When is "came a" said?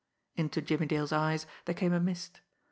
1.75-1.99